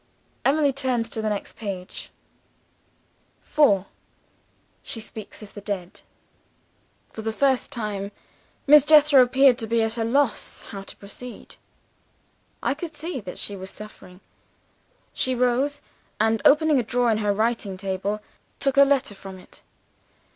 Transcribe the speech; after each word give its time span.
Emily 0.43 0.73
turned 0.73 1.05
to 1.11 1.21
the 1.21 1.29
next 1.29 1.55
page. 1.57 2.09
4. 3.41 3.85
She 4.81 4.99
Speaks 4.99 5.43
of 5.43 5.53
the 5.53 5.61
Dead. 5.61 6.01
"For 7.13 7.21
the 7.21 7.31
first 7.31 7.71
time, 7.71 8.11
Miss 8.65 8.83
Jethro 8.83 9.21
appeared 9.21 9.59
to 9.59 9.67
be 9.67 9.83
at 9.83 9.99
a 9.99 10.03
loss 10.03 10.61
how 10.69 10.81
to 10.81 10.95
proceed. 10.97 11.55
I 12.63 12.73
could 12.73 12.95
see 12.95 13.19
that 13.19 13.37
she 13.37 13.55
was 13.55 13.69
suffering. 13.69 14.21
She 15.13 15.35
rose, 15.35 15.83
and 16.19 16.41
opening 16.45 16.79
a 16.79 16.83
drawer 16.83 17.11
in 17.11 17.19
her 17.19 17.31
writing 17.31 17.77
table, 17.77 18.21
took 18.59 18.77
a 18.77 18.83
letter 18.83 19.13
from 19.13 19.37
it. 19.37 19.61